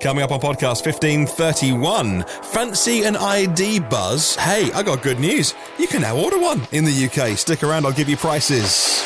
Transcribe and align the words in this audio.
Coming 0.00 0.24
up 0.24 0.32
on 0.32 0.40
podcast 0.40 0.84
1531, 0.84 2.24
fancy 2.42 3.04
an 3.04 3.16
ID 3.16 3.78
buzz? 3.78 4.34
Hey, 4.34 4.72
I 4.72 4.82
got 4.82 5.04
good 5.04 5.20
news. 5.20 5.54
You 5.78 5.86
can 5.86 6.02
now 6.02 6.16
order 6.16 6.36
one 6.38 6.66
in 6.72 6.84
the 6.84 6.90
UK. 7.06 7.38
Stick 7.38 7.62
around, 7.62 7.86
I'll 7.86 7.92
give 7.92 8.08
you 8.08 8.16
prices. 8.16 9.00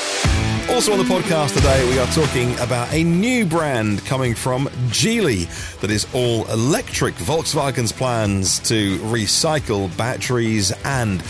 Also 0.70 0.90
on 0.92 0.98
the 0.98 1.04
podcast 1.04 1.54
today, 1.54 1.86
we 1.90 1.98
are 1.98 2.06
talking 2.08 2.58
about 2.58 2.90
a 2.94 3.04
new 3.04 3.44
brand 3.44 4.02
coming 4.06 4.34
from 4.34 4.66
Geely 4.88 5.46
that 5.80 5.90
is 5.90 6.06
all 6.14 6.46
electric. 6.50 7.14
Volkswagen's 7.16 7.92
plans 7.92 8.58
to 8.60 8.96
recycle 9.00 9.94
batteries 9.98 10.72
and 10.84 11.20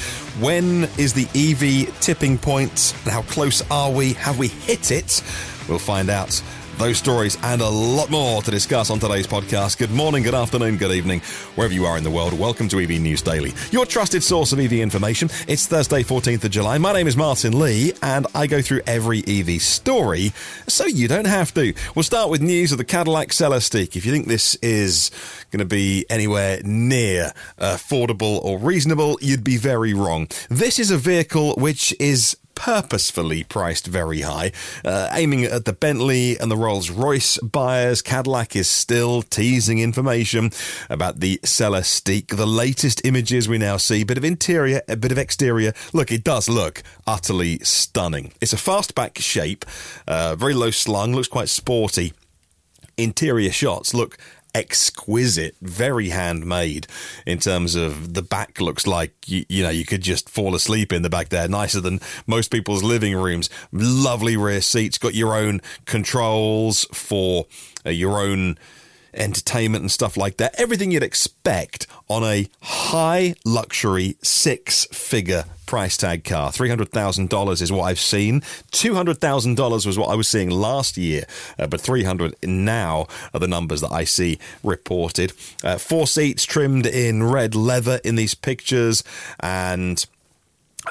when 0.40 0.84
is 0.98 1.12
the 1.14 1.26
EV 1.34 2.00
tipping 2.00 2.38
point 2.38 2.94
and 3.02 3.12
how 3.12 3.22
close 3.22 3.68
are 3.72 3.90
we? 3.90 4.12
Have 4.14 4.38
we 4.38 4.48
hit 4.48 4.92
it? 4.92 5.20
We'll 5.68 5.80
find 5.80 6.10
out 6.10 6.40
those 6.78 6.96
stories 6.96 7.36
and 7.42 7.60
a 7.60 7.68
lot 7.68 8.08
more 8.10 8.40
to 8.40 8.50
discuss 8.50 8.90
on 8.90 9.00
today's 9.00 9.26
podcast. 9.26 9.78
Good 9.78 9.90
morning, 9.90 10.22
good 10.22 10.34
afternoon, 10.34 10.76
good 10.76 10.92
evening, 10.92 11.20
wherever 11.56 11.74
you 11.74 11.84
are 11.84 11.98
in 11.98 12.04
the 12.04 12.10
world. 12.10 12.38
Welcome 12.38 12.68
to 12.68 12.78
EV 12.78 13.00
News 13.00 13.20
Daily, 13.20 13.52
your 13.72 13.84
trusted 13.84 14.22
source 14.22 14.52
of 14.52 14.60
EV 14.60 14.74
information. 14.74 15.28
It's 15.48 15.66
Thursday, 15.66 16.04
14th 16.04 16.44
of 16.44 16.50
July. 16.52 16.78
My 16.78 16.92
name 16.92 17.08
is 17.08 17.16
Martyn 17.16 17.58
Lee, 17.58 17.92
and 18.00 18.26
I 18.34 18.46
go 18.46 18.62
through 18.62 18.82
every 18.86 19.24
EV 19.26 19.60
story 19.60 20.32
so 20.68 20.86
you 20.86 21.08
don't 21.08 21.26
have 21.26 21.52
to. 21.54 21.74
We'll 21.96 22.04
start 22.04 22.30
with 22.30 22.40
news 22.40 22.70
of 22.70 22.78
the 22.78 22.84
Cadillac 22.84 23.30
Celestiq. 23.30 23.96
If 23.96 24.06
you 24.06 24.12
think 24.12 24.28
this 24.28 24.54
is 24.56 25.10
going 25.50 25.60
to 25.60 25.66
be 25.66 26.06
anywhere 26.08 26.60
near 26.62 27.32
affordable 27.58 28.42
or 28.44 28.58
reasonable, 28.58 29.18
you'd 29.20 29.44
be 29.44 29.56
very 29.56 29.94
wrong. 29.94 30.28
This 30.48 30.78
is 30.78 30.90
a 30.92 30.98
vehicle 30.98 31.54
which 31.56 31.92
is 31.98 32.36
purposefully 32.58 33.44
priced 33.44 33.86
very 33.86 34.22
high, 34.22 34.50
uh, 34.84 35.08
aiming 35.12 35.44
at 35.44 35.64
the 35.64 35.72
Bentley 35.72 36.36
and 36.36 36.50
the 36.50 36.56
Rolls 36.56 36.90
Royce 36.90 37.38
buyers. 37.38 38.02
Cadillac 38.02 38.56
is 38.56 38.68
still 38.68 39.22
teasing 39.22 39.78
information 39.78 40.50
about 40.90 41.20
the 41.20 41.38
Celestiq. 41.44 42.36
The 42.36 42.48
latest 42.48 43.00
images 43.06 43.48
we 43.48 43.58
now 43.58 43.76
see, 43.76 44.00
a 44.02 44.04
bit 44.04 44.18
of 44.18 44.24
interior, 44.24 44.82
a 44.88 44.96
bit 44.96 45.12
of 45.12 45.18
exterior. 45.18 45.72
Look, 45.92 46.10
it 46.10 46.24
does 46.24 46.48
look 46.48 46.82
utterly 47.06 47.60
stunning. 47.60 48.32
It's 48.40 48.52
a 48.52 48.56
fastback 48.56 49.18
shape, 49.18 49.64
uh, 50.08 50.34
very 50.34 50.54
low 50.54 50.72
slung, 50.72 51.14
looks 51.14 51.28
quite 51.28 51.48
sporty. 51.48 52.12
Interior 52.96 53.52
shots 53.52 53.94
look 53.94 54.18
exquisite, 54.54 55.56
very 55.60 56.08
handmade 56.08 56.86
in 57.26 57.38
terms 57.38 57.74
of 57.74 58.14
the 58.14 58.22
back 58.22 58.60
looks 58.60 58.86
like 58.86 59.12
you, 59.26 59.44
you, 59.48 59.62
know 59.62 59.70
you 59.70 59.84
could 59.84 60.02
just 60.02 60.28
fall 60.28 60.54
asleep 60.54 60.92
in 60.92 61.02
the 61.02 61.10
back 61.10 61.28
there, 61.28 61.48
nicer 61.48 61.80
than 61.80 62.00
most 62.26 62.50
people's 62.50 62.82
living 62.82 63.14
rooms. 63.14 63.50
Lovely 63.72 64.36
rear 64.36 64.60
seats, 64.60 64.98
got 64.98 65.14
your 65.14 65.34
own 65.34 65.60
controls 65.84 66.86
for 66.92 67.46
uh, 67.86 67.90
your 67.90 68.20
own 68.20 68.58
entertainment 69.18 69.82
and 69.82 69.90
stuff 69.90 70.16
like 70.16 70.36
that. 70.38 70.54
Everything 70.58 70.90
you'd 70.90 71.02
expect 71.02 71.86
on 72.08 72.24
a 72.24 72.48
high 72.62 73.34
luxury 73.44 74.16
six 74.22 74.86
figure 74.86 75.44
price 75.66 75.98
tag 75.98 76.24
car. 76.24 76.50
$300,000 76.50 77.62
is 77.62 77.70
what 77.70 77.84
I've 77.84 78.00
seen. 78.00 78.40
$200,000 78.72 79.86
was 79.86 79.98
what 79.98 80.08
I 80.08 80.14
was 80.14 80.26
seeing 80.26 80.48
last 80.50 80.96
year, 80.96 81.24
uh, 81.58 81.66
but 81.66 81.80
300 81.80 82.34
now 82.42 83.06
are 83.34 83.40
the 83.40 83.46
numbers 83.46 83.82
that 83.82 83.92
I 83.92 84.04
see 84.04 84.38
reported. 84.64 85.34
Uh, 85.62 85.76
four 85.76 86.06
seats 86.06 86.44
trimmed 86.44 86.86
in 86.86 87.22
red 87.22 87.54
leather 87.54 88.00
in 88.02 88.14
these 88.14 88.34
pictures, 88.34 89.04
and 89.40 90.04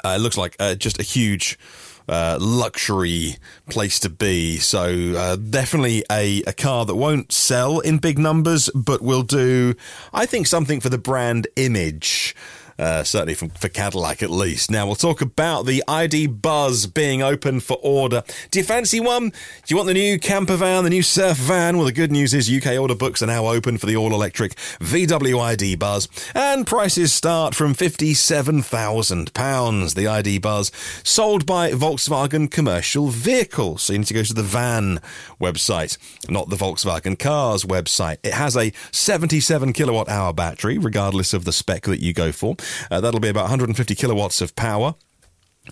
uh, 0.04 0.10
it 0.10 0.20
looks 0.20 0.36
like 0.36 0.54
uh, 0.60 0.76
just 0.76 1.00
a 1.00 1.02
huge 1.02 1.58
uh, 2.08 2.38
luxury 2.40 3.36
place 3.68 3.98
to 4.00 4.08
be. 4.08 4.58
So 4.58 5.14
uh, 5.16 5.36
definitely 5.36 6.04
a, 6.10 6.42
a 6.42 6.52
car 6.52 6.84
that 6.86 6.94
won't 6.94 7.32
sell 7.32 7.80
in 7.80 7.98
big 7.98 8.18
numbers, 8.18 8.70
but 8.74 9.02
will 9.02 9.22
do, 9.22 9.74
I 10.12 10.26
think, 10.26 10.46
something 10.46 10.80
for 10.80 10.88
the 10.88 10.98
brand 10.98 11.48
image. 11.56 12.34
Uh, 12.78 13.02
certainly 13.02 13.34
from, 13.34 13.48
for 13.50 13.68
Cadillac 13.68 14.22
at 14.22 14.30
least. 14.30 14.70
Now 14.70 14.86
we'll 14.86 14.94
talk 14.94 15.20
about 15.20 15.66
the 15.66 15.82
ID 15.88 16.28
Buzz 16.28 16.86
being 16.86 17.22
open 17.22 17.58
for 17.58 17.76
order. 17.82 18.22
Do 18.52 18.60
you 18.60 18.64
fancy 18.64 19.00
one? 19.00 19.30
Do 19.30 19.34
you 19.66 19.74
want 19.76 19.88
the 19.88 19.94
new 19.94 20.16
camper 20.18 20.54
van, 20.54 20.84
the 20.84 20.90
new 20.90 21.02
surf 21.02 21.38
van? 21.38 21.76
Well, 21.76 21.86
the 21.86 21.92
good 21.92 22.12
news 22.12 22.34
is 22.34 22.48
UK 22.48 22.78
order 22.78 22.94
books 22.94 23.20
are 23.20 23.26
now 23.26 23.46
open 23.46 23.78
for 23.78 23.86
the 23.86 23.96
all 23.96 24.14
electric 24.14 24.54
VW 24.78 25.40
ID 25.40 25.74
Buzz, 25.74 26.08
and 26.34 26.64
prices 26.66 27.12
start 27.12 27.54
from 27.54 27.74
£57,000. 27.74 29.94
The 29.94 30.06
ID 30.06 30.38
Buzz 30.38 30.70
sold 31.02 31.46
by 31.46 31.72
Volkswagen 31.72 32.48
Commercial 32.50 33.08
Vehicles. 33.08 33.82
So 33.82 33.92
you 33.92 33.98
need 34.00 34.06
to 34.06 34.14
go 34.14 34.22
to 34.22 34.34
the 34.34 34.42
van 34.44 35.00
website, 35.40 35.98
not 36.30 36.48
the 36.48 36.56
Volkswagen 36.56 37.18
Cars 37.18 37.64
website. 37.64 38.18
It 38.22 38.34
has 38.34 38.56
a 38.56 38.72
77 38.92 39.72
kilowatt 39.72 40.08
hour 40.08 40.32
battery, 40.32 40.78
regardless 40.78 41.34
of 41.34 41.44
the 41.44 41.52
spec 41.52 41.82
that 41.82 42.00
you 42.00 42.12
go 42.12 42.30
for. 42.30 42.54
Uh, 42.90 43.00
that'll 43.00 43.20
be 43.20 43.28
about 43.28 43.42
150 43.42 43.94
kilowatts 43.94 44.40
of 44.40 44.54
power. 44.56 44.94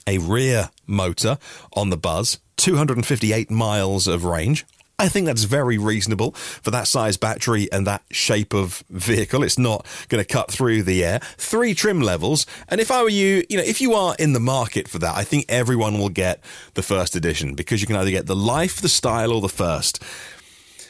A 0.07 0.19
rear 0.19 0.71
motor 0.87 1.39
on 1.73 1.91
the 1.91 1.97
Buzz, 1.97 2.39
258 2.57 3.51
miles 3.51 4.07
of 4.07 4.25
range. 4.25 4.67
I 4.99 5.09
think 5.09 5.27
that's 5.27 5.45
very 5.45 5.77
reasonable 5.77 6.33
for 6.33 6.71
that 6.71 6.89
size 6.89 7.19
battery 7.19 7.71
and 7.71 7.87
that 7.87 8.03
shape 8.11 8.55
of 8.55 8.83
vehicle. 8.89 9.43
It's 9.43 9.59
not 9.59 9.87
going 10.09 10.25
to 10.25 10.29
cut 10.33 10.51
through 10.51 10.85
the 10.85 11.05
air. 11.05 11.21
Three 11.37 11.75
trim 11.75 12.01
levels. 12.01 12.47
And 12.69 12.81
if 12.81 12.91
I 12.91 13.03
were 13.03 13.11
you, 13.11 13.45
you 13.51 13.59
know, 13.59 13.63
if 13.63 13.83
you 13.83 13.93
are 13.93 14.17
in 14.19 14.33
the 14.33 14.41
market 14.41 14.89
for 14.89 14.99
that, 15.01 15.15
I 15.15 15.23
think 15.23 15.45
everyone 15.51 15.99
will 15.99 16.09
get 16.09 16.41
the 16.75 16.83
first 16.83 17.15
edition 17.15 17.55
because 17.55 17.83
you 17.83 17.87
can 17.87 17.97
either 17.97 18.11
get 18.11 18.27
the 18.27 18.37
life, 18.37 18.81
the 18.81 18.89
style, 18.89 19.33
or 19.33 19.43
the 19.43 19.51
first. 19.51 20.03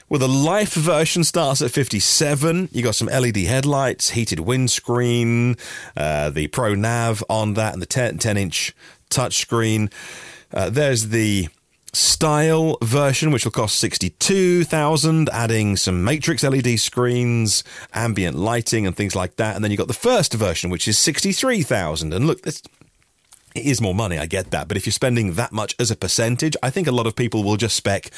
Well, 0.09 0.21
the 0.21 0.29
life 0.29 0.75
version 0.75 1.25
starts 1.25 1.61
at 1.63 1.73
57. 1.73 2.69
You 2.71 2.83
got 2.85 2.95
some 2.95 3.09
LED 3.09 3.39
headlights, 3.39 4.11
heated 4.11 4.39
windscreen, 4.39 5.57
uh, 5.97 6.31
the 6.31 6.47
Pro 6.47 6.77
Nav 6.77 7.25
on 7.29 7.55
that, 7.55 7.73
and 7.73 7.83
the 7.83 7.87
10, 7.87 8.19
10 8.19 8.37
inch 8.37 8.73
touchscreen. 9.11 9.93
Uh, 10.55 10.71
there's 10.71 11.09
the 11.09 11.49
style 11.93 12.79
version, 12.83 13.33
which 13.33 13.45
will 13.45 13.51
cost 13.51 13.81
62,000, 13.81 15.29
adding 15.31 15.77
some 15.77 16.05
matrix 16.05 16.45
LED 16.45 16.79
screens, 16.79 17.65
ambient 17.93 18.37
lighting, 18.37 18.87
and 18.87 18.95
things 18.95 19.17
like 19.17 19.35
that. 19.37 19.57
And 19.57 19.65
then 19.65 19.73
you 19.73 19.77
got 19.77 19.89
the 19.89 19.93
first 19.93 20.35
version, 20.35 20.71
which 20.71 20.87
is 20.87 21.01
63,000. 21.01 22.15
And 22.15 22.29
look, 22.29 22.43
this 22.43 22.63
it 23.57 23.65
is 23.65 23.81
more 23.81 23.95
money, 23.95 24.19
I 24.19 24.27
get 24.27 24.51
that. 24.51 24.69
But 24.69 24.77
if 24.77 24.87
you're 24.87 24.93
spending 24.93 25.35
that 25.35 25.53
much 25.53 25.75
as 25.79 25.91
a 25.91 25.97
percentage, 25.97 26.57
I 26.63 26.71
think 26.71 26.87
a 26.87 26.93
lot 26.93 27.07
of 27.07 27.17
people 27.17 27.45
will 27.45 27.57
just 27.57 27.77
spec 27.77 28.11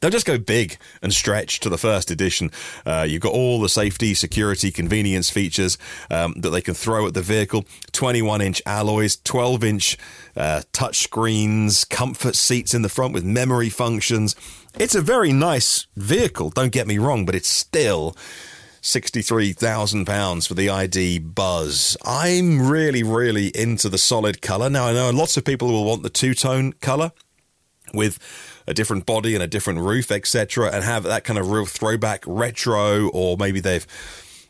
they'll 0.00 0.10
just 0.10 0.26
go 0.26 0.38
big 0.38 0.78
and 1.02 1.12
stretch 1.12 1.60
to 1.60 1.68
the 1.68 1.78
first 1.78 2.10
edition. 2.10 2.50
Uh, 2.84 3.06
you've 3.08 3.22
got 3.22 3.32
all 3.32 3.60
the 3.60 3.68
safety, 3.68 4.14
security, 4.14 4.70
convenience 4.70 5.30
features 5.30 5.78
um, 6.10 6.34
that 6.38 6.50
they 6.50 6.60
can 6.60 6.74
throw 6.74 7.06
at 7.06 7.14
the 7.14 7.22
vehicle 7.22 7.64
21 7.92 8.40
inch 8.40 8.62
alloys, 8.66 9.16
12 9.16 9.64
inch 9.64 9.98
uh, 10.36 10.62
touch 10.72 10.98
screens, 10.98 11.84
comfort 11.84 12.34
seats 12.34 12.74
in 12.74 12.82
the 12.82 12.88
front 12.88 13.14
with 13.14 13.24
memory 13.24 13.68
functions. 13.68 14.34
It's 14.78 14.94
a 14.94 15.02
very 15.02 15.32
nice 15.32 15.86
vehicle, 15.96 16.50
don't 16.50 16.72
get 16.72 16.86
me 16.86 16.98
wrong, 16.98 17.26
but 17.26 17.34
it's 17.34 17.48
still 17.48 18.16
£63,000 18.82 20.48
for 20.48 20.54
the 20.54 20.70
ID 20.70 21.18
Buzz. 21.18 21.96
I'm 22.04 22.68
really, 22.68 23.02
really 23.02 23.48
into 23.48 23.88
the 23.88 23.98
solid 23.98 24.40
colour. 24.40 24.70
Now, 24.70 24.86
I 24.86 24.92
know 24.92 25.10
lots 25.10 25.36
of 25.36 25.44
people 25.44 25.68
will 25.68 25.84
want 25.84 26.02
the 26.02 26.10
two 26.10 26.34
tone 26.34 26.72
colour 26.74 27.12
with 27.92 28.18
a 28.66 28.74
different 28.74 29.04
body 29.04 29.34
and 29.34 29.42
a 29.42 29.46
different 29.46 29.80
roof, 29.80 30.10
etc., 30.10 30.70
and 30.72 30.84
have 30.84 31.02
that 31.02 31.24
kind 31.24 31.38
of 31.38 31.50
real 31.50 31.66
throwback 31.66 32.24
retro, 32.26 33.08
or 33.08 33.36
maybe 33.36 33.60
they've 33.60 33.86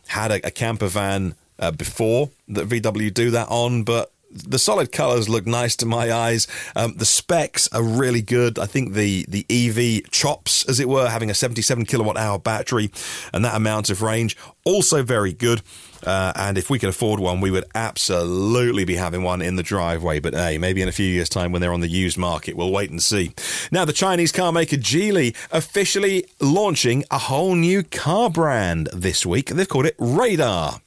had 0.09 0.31
a, 0.31 0.47
a 0.47 0.51
camper 0.51 0.89
van 0.89 1.35
uh, 1.59 1.71
before 1.71 2.31
that 2.49 2.69
VW 2.69 3.13
do 3.13 3.31
that 3.31 3.49
on, 3.49 3.83
but 3.83 4.13
the 4.31 4.59
solid 4.59 4.93
colors 4.93 5.29
look 5.29 5.47
nice 5.47 5.77
to 5.77 5.87
my 5.87 6.13
eyes. 6.13 6.47
Um, 6.77 6.95
the 6.97 7.05
specs 7.05 7.69
are 7.73 7.83
really 7.83 8.23
good. 8.23 8.59
I 8.59 8.67
think 8.67 8.95
the 8.95 9.25
the 9.29 9.45
EV 9.51 10.11
chops, 10.11 10.65
as 10.69 10.81
it 10.81 10.89
were, 10.89 11.09
having 11.09 11.31
a 11.31 11.35
77 11.35 11.85
kilowatt 11.87 12.17
hour 12.17 12.39
battery 12.39 12.91
and 13.33 13.45
that 13.45 13.57
amount 13.57 13.91
of 13.91 14.03
range, 14.03 14.37
also 14.65 15.03
very 15.03 15.33
good. 15.33 15.63
Uh, 16.07 16.33
and 16.35 16.57
if 16.57 16.71
we 16.71 16.79
could 16.79 16.89
afford 16.89 17.21
one, 17.21 17.41
we 17.41 17.51
would 17.51 17.65
absolutely 17.75 18.85
be 18.85 18.97
having 18.97 19.23
one 19.23 19.43
in 19.43 19.57
the 19.57 19.63
driveway. 19.63 20.19
But 20.21 20.35
hey, 20.35 20.59
maybe 20.59 20.81
in 20.81 20.89
a 20.89 20.93
few 20.93 21.07
years' 21.07 21.29
time 21.29 21.53
when 21.53 21.61
they're 21.61 21.73
on 21.73 21.81
the 21.81 21.89
used 21.89 22.17
market, 22.17 22.57
we'll 22.57 22.73
wait 22.73 22.91
and 22.91 23.03
see. 23.03 23.33
Now, 23.71 23.85
the 23.85 23.93
Chinese 23.93 24.33
car 24.33 24.53
maker 24.53 24.77
Geely 24.77 25.37
officially 25.51 26.27
launching 26.41 27.05
a 27.11 27.19
whole 27.19 27.55
new 27.55 27.83
car 27.83 28.31
brand 28.31 28.89
this 28.93 29.27
week. 29.27 29.51
They've 29.51 29.69
called 29.69 29.87
it 29.87 29.97
Radar. 29.99 30.81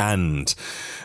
And 0.00 0.54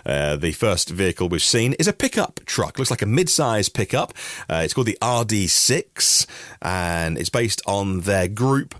uh, 0.06 0.38
the 0.38 0.54
first 0.54 0.90
vehicle 0.90 1.28
we've 1.28 1.44
seen 1.44 1.74
is 1.74 1.88
a 1.88 1.94
pickup 1.94 2.40
truck. 2.46 2.80
Looks 2.80 2.92
like 2.92 3.02
a 3.02 3.06
mid-size 3.06 3.68
pickup. 3.68 4.14
Uh, 4.50 4.62
it's 4.64 4.74
called 4.74 4.88
the 4.88 4.98
RD6, 5.02 6.26
and 6.62 7.18
it's 7.18 7.30
based 7.30 7.62
on 7.68 8.02
their 8.02 8.30
group 8.30 8.74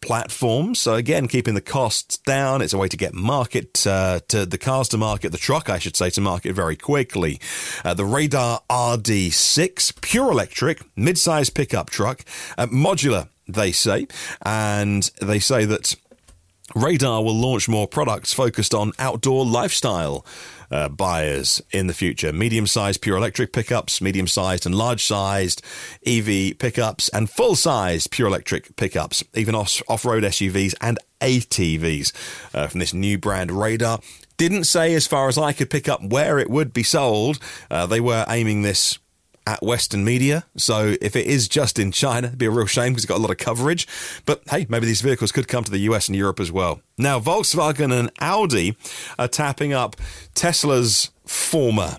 platform. 0.00 0.74
So 0.74 0.94
again, 0.94 1.28
keeping 1.28 1.54
the 1.54 1.60
costs 1.60 2.18
down. 2.18 2.62
It's 2.62 2.72
a 2.72 2.78
way 2.78 2.88
to 2.88 2.96
get 2.96 3.14
market 3.14 3.86
uh, 3.86 4.20
to 4.28 4.44
the 4.44 4.58
cars 4.58 4.88
to 4.88 4.98
market, 4.98 5.30
the 5.30 5.38
truck, 5.38 5.70
I 5.70 5.78
should 5.78 5.96
say, 5.96 6.10
to 6.10 6.20
market 6.20 6.54
very 6.54 6.76
quickly. 6.76 7.38
Uh, 7.84 7.94
the 7.94 8.04
Radar 8.04 8.62
RD6, 8.68 10.00
pure 10.00 10.32
electric, 10.32 10.82
mid-size 10.96 11.50
pickup 11.50 11.90
truck, 11.90 12.24
uh, 12.58 12.66
modular, 12.66 13.28
they 13.46 13.70
say, 13.70 14.08
and 14.42 15.10
they 15.20 15.38
say 15.38 15.64
that 15.64 15.94
Radar 16.74 17.22
will 17.22 17.34
launch 17.34 17.68
more 17.68 17.88
products 17.88 18.32
focused 18.32 18.74
on 18.74 18.92
outdoor 18.98 19.44
lifestyle 19.44 20.24
uh, 20.70 20.88
buyers 20.88 21.60
in 21.70 21.86
the 21.88 21.94
future. 21.94 22.32
Medium 22.32 22.66
sized 22.66 23.00
pure 23.00 23.16
electric 23.16 23.52
pickups, 23.52 24.00
medium 24.00 24.26
sized 24.26 24.66
and 24.66 24.74
large 24.74 25.04
sized 25.04 25.62
EV 26.06 26.58
pickups, 26.58 27.08
and 27.10 27.28
full 27.28 27.56
sized 27.56 28.10
pure 28.10 28.28
electric 28.28 28.76
pickups, 28.76 29.24
even 29.34 29.54
off 29.54 30.04
road 30.04 30.22
SUVs 30.22 30.74
and 30.80 30.98
ATVs 31.20 32.12
uh, 32.54 32.66
from 32.68 32.80
this 32.80 32.94
new 32.94 33.18
brand 33.18 33.50
Radar. 33.50 34.00
Didn't 34.36 34.64
say, 34.64 34.94
as 34.94 35.06
far 35.06 35.28
as 35.28 35.36
I 35.36 35.52
could 35.52 35.68
pick 35.68 35.88
up, 35.88 36.02
where 36.02 36.38
it 36.38 36.48
would 36.48 36.72
be 36.72 36.82
sold. 36.82 37.38
Uh, 37.70 37.86
they 37.86 38.00
were 38.00 38.24
aiming 38.28 38.62
this 38.62 38.98
at 39.50 39.62
Western 39.64 40.04
media. 40.04 40.44
So 40.56 40.94
if 41.00 41.16
it 41.16 41.26
is 41.26 41.48
just 41.48 41.80
in 41.80 41.90
China, 41.90 42.28
it'd 42.28 42.38
be 42.38 42.46
a 42.46 42.50
real 42.52 42.66
shame 42.66 42.92
because 42.92 43.02
it's 43.02 43.08
got 43.08 43.18
a 43.18 43.20
lot 43.20 43.32
of 43.32 43.38
coverage. 43.38 43.88
But 44.24 44.42
hey, 44.48 44.64
maybe 44.68 44.86
these 44.86 45.00
vehicles 45.00 45.32
could 45.32 45.48
come 45.48 45.64
to 45.64 45.70
the 45.72 45.80
US 45.90 46.06
and 46.06 46.16
Europe 46.16 46.38
as 46.38 46.52
well. 46.52 46.82
Now, 46.96 47.18
Volkswagen 47.18 47.92
and 47.92 48.12
Audi 48.20 48.76
are 49.18 49.26
tapping 49.26 49.72
up 49.72 49.96
Tesla's 50.36 51.10
former 51.26 51.96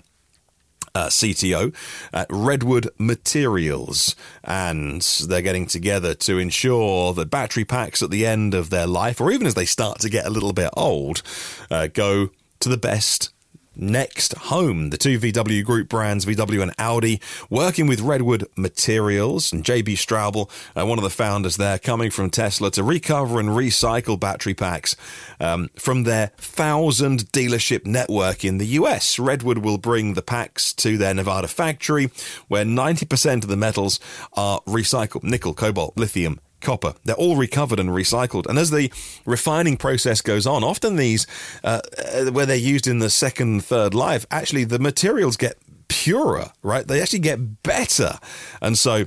uh, 0.94 1.08
CTO 1.08 1.74
at 2.10 2.26
Redwood 2.30 2.88
Materials, 2.98 4.16
and 4.42 5.02
they're 5.02 5.42
getting 5.42 5.66
together 5.66 6.14
to 6.14 6.38
ensure 6.38 7.12
that 7.12 7.30
battery 7.30 7.66
packs 7.66 8.02
at 8.02 8.10
the 8.10 8.24
end 8.24 8.54
of 8.54 8.70
their 8.70 8.86
life, 8.86 9.20
or 9.20 9.30
even 9.30 9.46
as 9.46 9.54
they 9.54 9.66
start 9.66 9.98
to 10.00 10.08
get 10.08 10.26
a 10.26 10.30
little 10.30 10.54
bit 10.54 10.70
old, 10.74 11.22
uh, 11.70 11.88
go 11.88 12.30
to 12.60 12.68
the 12.70 12.78
best 12.78 13.30
next 13.76 14.34
home. 14.34 14.90
The 14.90 14.98
two 14.98 15.18
VW 15.18 15.64
group 15.64 15.88
brands, 15.88 16.24
VW 16.24 16.62
and 16.62 16.72
Audi, 16.78 17.20
working 17.50 17.86
with 17.86 18.00
Redwood 18.00 18.46
Materials 18.56 19.52
and 19.52 19.64
JB 19.64 19.94
Straubel, 19.94 20.50
uh, 20.76 20.86
one 20.86 20.98
of 20.98 21.04
the 21.04 21.10
founders 21.10 21.56
there, 21.56 21.78
coming 21.78 22.10
from 22.10 22.30
Tesla 22.30 22.70
to 22.72 22.82
recover 22.82 23.40
and 23.40 23.50
recycle 23.50 24.18
battery 24.18 24.54
packs 24.54 24.96
um, 25.40 25.70
from 25.76 26.04
their 26.04 26.28
thousand 26.36 27.30
dealership 27.32 27.86
network 27.86 28.44
in 28.44 28.58
the 28.58 28.66
US. 28.66 29.18
Redwood 29.18 29.58
will 29.58 29.78
bring 29.78 30.14
the 30.14 30.22
packs 30.22 30.72
to 30.74 30.96
their 30.96 31.14
Nevada 31.14 31.48
factory, 31.48 32.10
where 32.48 32.64
90% 32.64 33.42
of 33.42 33.48
the 33.48 33.56
metals 33.56 34.00
are 34.34 34.60
recycled 34.62 35.24
nickel, 35.24 35.54
cobalt, 35.54 35.96
lithium, 35.96 36.40
copper. 36.62 36.94
They're 37.04 37.14
all 37.16 37.36
recovered 37.36 37.78
and 37.78 37.90
recycled. 37.90 38.46
And 38.46 38.58
as 38.58 38.70
the 38.70 38.90
refining 39.26 39.76
process 39.76 40.20
goes 40.20 40.46
on, 40.46 40.64
often 40.64 40.96
these, 40.96 41.26
uh, 41.62 41.80
uh, 41.98 42.30
where 42.30 42.46
they're 42.46 42.56
used 42.56 42.86
in 42.86 43.00
the 43.00 43.10
second, 43.10 43.64
third 43.64 43.94
life, 43.94 44.26
actually 44.30 44.64
the 44.64 44.78
materials 44.78 45.36
get 45.36 45.58
purer, 45.88 46.52
right? 46.62 46.86
They 46.86 47.00
actually 47.00 47.18
get 47.20 47.62
better. 47.62 48.18
And 48.60 48.78
so 48.78 49.06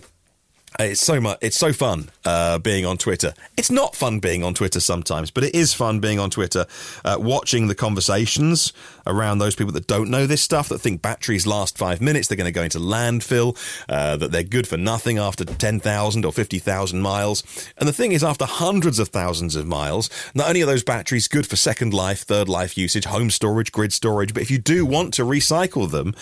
it's 0.80 1.02
so 1.02 1.22
much. 1.22 1.38
It's 1.42 1.58
so 1.58 1.74
fun 1.74 2.10
uh, 2.26 2.60
being 2.60 2.86
on 2.86 2.98
Twitter. 2.98 3.34
It's 3.58 3.72
not 3.72 3.96
fun 3.96 4.20
being 4.20 4.44
on 4.44 4.54
Twitter 4.54 4.80
sometimes, 4.80 5.32
but 5.32 5.44
it 5.44 5.56
is 5.56 5.74
fun 5.74 6.00
being 6.00 6.20
on 6.20 6.30
Twitter, 6.30 6.66
uh, 7.04 7.18
watching 7.20 7.68
the 7.68 7.76
conversations 7.76 8.74
around 9.08 9.38
those 9.38 9.56
people 9.56 9.74
that 9.74 9.88
don't 9.88 10.10
know 10.10 10.26
this 10.26 10.42
stuff, 10.42 10.70
that 10.70 10.80
think 10.80 11.02
batteries 11.02 11.46
last 11.46 11.78
five 11.78 12.02
minutes, 12.02 12.28
they're 12.28 12.38
going 12.38 12.52
to 12.52 12.52
go 12.52 12.64
into 12.64 12.80
landfill, 12.80 13.58
uh, 13.88 14.18
that 14.18 14.32
they're 14.32 14.44
good 14.44 14.68
for 14.68 14.78
nothing 14.78 15.18
after 15.18 15.46
ten 15.46 15.80
thousand 15.80 16.26
or 16.26 16.32
fifty 16.32 16.60
thousand 16.60 17.02
miles. 17.02 17.44
And 17.78 17.88
the 17.88 17.94
thing 17.94 18.12
is, 18.12 18.24
after 18.24 18.46
hundreds 18.46 19.00
of 19.00 19.10
thousands 19.10 19.56
of 19.56 19.66
miles, 19.68 20.10
not 20.34 20.48
only 20.48 20.62
are 20.62 20.68
those 20.68 20.84
batteries 20.84 21.28
good 21.28 21.48
for 21.48 21.56
second 21.56 21.94
life, 21.94 22.22
third 22.22 22.50
life 22.50 22.78
usage, 22.78 23.06
home 23.06 23.30
storage, 23.30 23.72
grid 23.72 23.94
storage, 23.94 24.34
but 24.34 24.42
if 24.42 24.52
you 24.52 24.58
do 24.58 24.86
want 24.86 25.14
to 25.14 25.24
recycle 25.24 25.90
them 25.90 26.16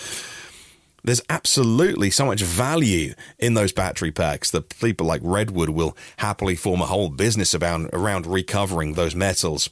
there's 1.04 1.20
absolutely 1.28 2.10
so 2.10 2.24
much 2.24 2.42
value 2.42 3.14
in 3.38 3.54
those 3.54 3.72
battery 3.72 4.10
packs 4.10 4.50
that 4.50 4.78
people 4.80 5.06
like 5.06 5.20
Redwood 5.22 5.68
will 5.68 5.96
happily 6.16 6.56
form 6.56 6.80
a 6.80 6.86
whole 6.86 7.10
business 7.10 7.52
about 7.52 7.90
around 7.92 8.26
recovering 8.26 8.94
those 8.94 9.14
metals. 9.14 9.68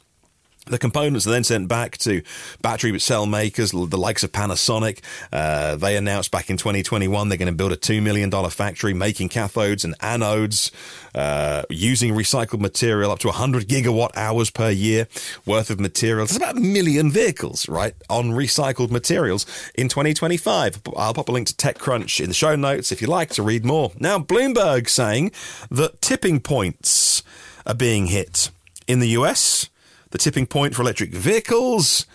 The 0.66 0.78
components 0.78 1.26
are 1.26 1.30
then 1.30 1.42
sent 1.42 1.66
back 1.66 1.98
to 1.98 2.22
battery 2.60 2.96
cell 3.00 3.26
makers, 3.26 3.72
the 3.72 3.98
likes 3.98 4.22
of 4.22 4.30
Panasonic. 4.30 5.00
Uh, 5.32 5.74
they 5.74 5.96
announced 5.96 6.30
back 6.30 6.50
in 6.50 6.56
2021 6.56 7.28
they're 7.28 7.36
going 7.36 7.46
to 7.46 7.52
build 7.52 7.72
a 7.72 7.76
$2 7.76 8.00
million 8.00 8.30
factory 8.48 8.94
making 8.94 9.28
cathodes 9.28 9.84
and 9.84 9.98
anodes 9.98 10.70
uh, 11.16 11.64
using 11.68 12.14
recycled 12.14 12.60
material 12.60 13.10
up 13.10 13.18
to 13.18 13.26
100 13.26 13.66
gigawatt 13.66 14.16
hours 14.16 14.50
per 14.50 14.70
year 14.70 15.08
worth 15.44 15.68
of 15.68 15.80
materials. 15.80 16.30
That's 16.30 16.36
about 16.36 16.56
a 16.56 16.60
million 16.60 17.10
vehicles, 17.10 17.68
right, 17.68 17.94
on 18.08 18.30
recycled 18.30 18.92
materials 18.92 19.46
in 19.74 19.88
2025. 19.88 20.80
I'll 20.96 21.12
pop 21.12 21.28
a 21.28 21.32
link 21.32 21.48
to 21.48 21.54
TechCrunch 21.54 22.20
in 22.20 22.28
the 22.28 22.34
show 22.34 22.54
notes 22.54 22.92
if 22.92 23.00
you'd 23.00 23.08
like 23.08 23.30
to 23.30 23.42
read 23.42 23.64
more. 23.64 23.90
Now, 23.98 24.20
Bloomberg 24.20 24.88
saying 24.88 25.32
that 25.72 26.00
tipping 26.00 26.38
points 26.38 27.24
are 27.66 27.74
being 27.74 28.06
hit 28.06 28.50
in 28.86 29.00
the 29.00 29.08
US 29.08 29.68
the 30.12 30.18
tipping 30.18 30.46
point 30.46 30.74
for 30.74 30.82
electric 30.82 31.12
vehicles. 31.12 32.06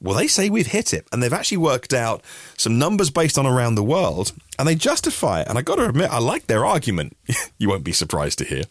Well, 0.00 0.16
they 0.16 0.28
say 0.28 0.48
we've 0.48 0.68
hit 0.68 0.94
it, 0.94 1.06
and 1.12 1.22
they've 1.22 1.32
actually 1.32 1.58
worked 1.58 1.92
out 1.92 2.24
some 2.56 2.78
numbers 2.78 3.10
based 3.10 3.36
on 3.36 3.46
around 3.46 3.74
the 3.74 3.82
world, 3.82 4.32
and 4.58 4.66
they 4.66 4.74
justify 4.74 5.42
it. 5.42 5.48
And 5.48 5.58
I 5.58 5.62
got 5.62 5.76
to 5.76 5.86
admit, 5.86 6.10
I 6.10 6.18
like 6.18 6.46
their 6.46 6.64
argument. 6.64 7.16
you 7.58 7.68
won't 7.68 7.84
be 7.84 7.92
surprised 7.92 8.38
to 8.38 8.44
hear. 8.44 8.64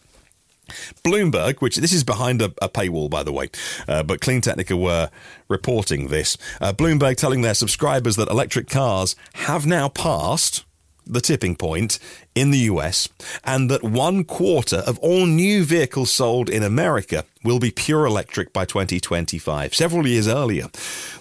Bloomberg, 1.04 1.60
which 1.60 1.76
this 1.76 1.92
is 1.92 2.04
behind 2.04 2.42
a, 2.42 2.52
a 2.62 2.68
paywall, 2.68 3.10
by 3.10 3.22
the 3.22 3.32
way, 3.32 3.50
uh, 3.88 4.02
but 4.02 4.20
Clean 4.20 4.40
Technica 4.40 4.76
were 4.76 5.10
reporting 5.48 6.08
this. 6.08 6.36
Uh, 6.60 6.72
Bloomberg 6.72 7.16
telling 7.16 7.42
their 7.42 7.54
subscribers 7.54 8.16
that 8.16 8.28
electric 8.28 8.68
cars 8.68 9.16
have 9.34 9.66
now 9.66 9.88
passed 9.88 10.64
the 11.12 11.20
tipping 11.20 11.56
point 11.56 11.98
in 12.34 12.50
the 12.50 12.58
US, 12.70 13.08
and 13.44 13.70
that 13.70 13.82
one 13.82 14.24
quarter 14.24 14.78
of 14.78 14.98
all 15.00 15.26
new 15.26 15.64
vehicles 15.64 16.12
sold 16.12 16.48
in 16.48 16.62
America 16.62 17.24
will 17.42 17.58
be 17.58 17.70
pure 17.70 18.06
electric 18.06 18.52
by 18.52 18.64
2025, 18.64 19.74
several 19.74 20.06
years 20.06 20.28
earlier 20.28 20.68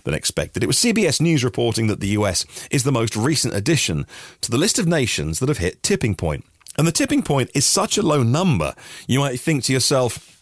than 0.03 0.13
expected. 0.13 0.63
It 0.63 0.67
was 0.67 0.77
CBS 0.77 1.19
News 1.19 1.43
reporting 1.43 1.87
that 1.87 1.99
the 1.99 2.09
US 2.19 2.45
is 2.69 2.83
the 2.83 2.91
most 2.91 3.15
recent 3.15 3.53
addition 3.53 4.05
to 4.41 4.51
the 4.51 4.57
list 4.57 4.79
of 4.79 4.87
nations 4.87 5.39
that 5.39 5.49
have 5.49 5.57
hit 5.57 5.81
tipping 5.83 6.15
point. 6.15 6.45
And 6.77 6.87
the 6.87 6.91
tipping 6.91 7.23
point 7.23 7.49
is 7.53 7.65
such 7.65 7.97
a 7.97 8.01
low 8.01 8.23
number, 8.23 8.73
you 9.07 9.19
might 9.19 9.39
think 9.39 9.63
to 9.65 9.73
yourself, 9.73 10.38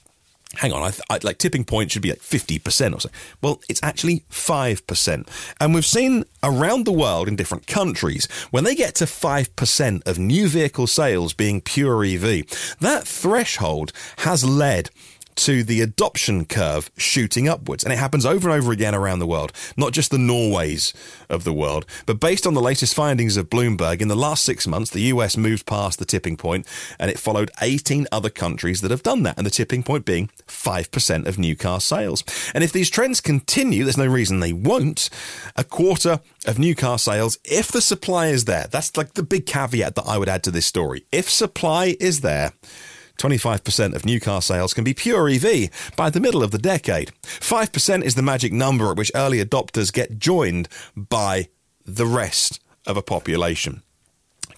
hang 0.55 0.71
on, 0.71 0.81
I, 0.81 0.91
th- 0.91 1.01
I, 1.09 1.19
like 1.23 1.37
tipping 1.37 1.65
point 1.65 1.91
should 1.91 2.01
be 2.01 2.09
like 2.09 2.21
50% 2.21 2.95
or 2.95 2.99
so. 2.99 3.09
Well, 3.41 3.61
it's 3.69 3.83
actually 3.83 4.23
5%. 4.31 5.27
And 5.59 5.73
we've 5.73 5.85
seen 5.85 6.25
around 6.43 6.85
the 6.85 6.91
world 6.91 7.27
in 7.27 7.35
different 7.35 7.67
countries, 7.67 8.27
when 8.51 8.63
they 8.63 8.75
get 8.75 8.95
to 8.95 9.05
5% 9.05 10.07
of 10.07 10.17
new 10.17 10.47
vehicle 10.47 10.87
sales 10.87 11.33
being 11.33 11.61
pure 11.61 12.03
EV, 12.03 12.45
that 12.79 13.07
threshold 13.07 13.91
has 14.19 14.45
led 14.45 14.89
to 15.37 15.63
the 15.63 15.81
adoption 15.81 16.45
curve 16.45 16.91
shooting 16.97 17.47
upwards. 17.47 17.83
And 17.83 17.93
it 17.93 17.97
happens 17.97 18.25
over 18.25 18.49
and 18.49 18.57
over 18.57 18.71
again 18.71 18.93
around 18.93 19.19
the 19.19 19.27
world, 19.27 19.51
not 19.77 19.93
just 19.93 20.11
the 20.11 20.17
Norways 20.17 20.93
of 21.29 21.43
the 21.43 21.53
world. 21.53 21.85
But 22.05 22.19
based 22.19 22.45
on 22.45 22.53
the 22.53 22.61
latest 22.61 22.93
findings 22.93 23.37
of 23.37 23.49
Bloomberg, 23.49 24.01
in 24.01 24.07
the 24.07 24.15
last 24.15 24.43
six 24.43 24.67
months, 24.67 24.91
the 24.91 25.01
US 25.01 25.37
moved 25.37 25.65
past 25.65 25.99
the 25.99 26.05
tipping 26.05 26.37
point 26.37 26.67
and 26.99 27.09
it 27.09 27.19
followed 27.19 27.51
18 27.61 28.07
other 28.11 28.29
countries 28.29 28.81
that 28.81 28.91
have 28.91 29.03
done 29.03 29.23
that. 29.23 29.37
And 29.37 29.45
the 29.45 29.51
tipping 29.51 29.83
point 29.83 30.05
being 30.05 30.29
5% 30.47 31.25
of 31.25 31.37
new 31.37 31.55
car 31.55 31.79
sales. 31.79 32.23
And 32.53 32.63
if 32.63 32.71
these 32.71 32.89
trends 32.89 33.21
continue, 33.21 33.83
there's 33.83 33.97
no 33.97 34.07
reason 34.07 34.39
they 34.39 34.53
won't, 34.53 35.09
a 35.55 35.63
quarter 35.63 36.19
of 36.45 36.57
new 36.57 36.75
car 36.75 36.97
sales, 36.97 37.37
if 37.43 37.71
the 37.71 37.81
supply 37.81 38.27
is 38.27 38.45
there, 38.45 38.67
that's 38.69 38.97
like 38.97 39.13
the 39.13 39.23
big 39.23 39.45
caveat 39.45 39.95
that 39.95 40.05
I 40.07 40.17
would 40.17 40.29
add 40.29 40.43
to 40.43 40.51
this 40.51 40.65
story. 40.65 41.05
If 41.11 41.29
supply 41.29 41.95
is 41.99 42.21
there, 42.21 42.53
25% 43.17 43.95
of 43.95 44.05
new 44.05 44.19
car 44.19 44.41
sales 44.41 44.73
can 44.73 44.83
be 44.83 44.93
pure 44.93 45.29
EV 45.29 45.69
by 45.95 46.09
the 46.09 46.19
middle 46.19 46.43
of 46.43 46.51
the 46.51 46.57
decade. 46.57 47.11
5% 47.23 48.03
is 48.03 48.15
the 48.15 48.21
magic 48.21 48.53
number 48.53 48.89
at 48.91 48.97
which 48.97 49.11
early 49.15 49.43
adopters 49.43 49.91
get 49.91 50.19
joined 50.19 50.67
by 50.95 51.49
the 51.85 52.05
rest 52.05 52.59
of 52.85 52.97
a 52.97 53.01
population. 53.01 53.81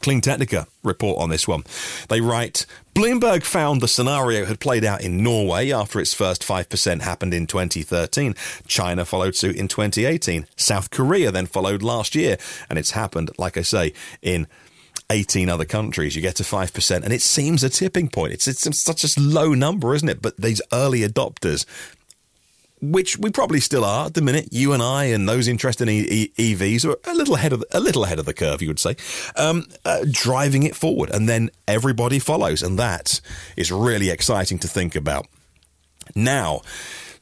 Clean 0.01 0.21
Technica 0.21 0.67
report 0.83 1.19
on 1.19 1.29
this 1.29 1.47
one. 1.47 1.63
They 2.07 2.21
write 2.21 2.65
Bloomberg 2.95 3.43
found 3.43 3.81
the 3.81 3.87
scenario 3.87 4.45
had 4.45 4.59
played 4.59 4.85
out 4.85 5.01
in 5.01 5.23
Norway 5.23 5.71
after 5.71 5.99
its 5.99 6.13
first 6.13 6.41
5% 6.41 7.01
happened 7.01 7.33
in 7.33 7.47
2013. 7.47 8.35
China 8.65 9.03
followed 9.03 9.35
suit 9.35 9.55
in 9.55 9.67
2018. 9.67 10.47
South 10.55 10.89
Korea 10.89 11.31
then 11.31 11.45
followed 11.45 11.81
last 11.83 12.15
year. 12.15 12.37
And 12.69 12.79
it's 12.79 12.91
happened, 12.91 13.31
like 13.37 13.57
I 13.57 13.61
say, 13.61 13.93
in 14.21 14.47
18 15.09 15.49
other 15.49 15.65
countries, 15.65 16.15
you 16.15 16.21
get 16.21 16.35
to 16.35 16.43
5%, 16.43 17.03
and 17.03 17.13
it 17.13 17.21
seems 17.21 17.63
a 17.63 17.69
tipping 17.69 18.09
point. 18.09 18.33
It's, 18.33 18.47
it's 18.47 18.81
such 18.81 19.03
a 19.03 19.19
low 19.19 19.53
number, 19.53 19.93
isn't 19.95 20.09
it? 20.09 20.21
But 20.21 20.37
these 20.37 20.61
early 20.71 21.01
adopters, 21.01 21.65
which 22.81 23.17
we 23.17 23.29
probably 23.29 23.59
still 23.59 23.83
are 23.83 24.05
at 24.05 24.13
the 24.13 24.21
minute, 24.21 24.49
you 24.51 24.73
and 24.73 24.81
I 24.81 25.05
and 25.05 25.27
those 25.27 25.47
interested 25.47 25.87
in 25.89 25.95
e- 25.95 26.31
EVs 26.37 26.85
are 26.85 26.97
a 27.09 27.13
little 27.13 27.35
ahead 27.35 27.53
of 27.53 27.63
a 27.71 27.79
little 27.79 28.03
ahead 28.03 28.19
of 28.19 28.25
the 28.25 28.33
curve, 28.33 28.61
you 28.61 28.67
would 28.67 28.79
say, 28.79 28.95
um, 29.35 29.65
uh, 29.83 30.05
driving 30.09 30.63
it 30.63 30.75
forward, 30.75 31.09
and 31.09 31.27
then 31.27 31.49
everybody 31.67 32.19
follows, 32.19 32.61
and 32.61 32.77
that 32.79 33.19
is 33.57 33.71
really 33.71 34.09
exciting 34.09 34.59
to 34.59 34.67
think 34.67 34.95
about. 34.95 35.27
Now, 36.15 36.61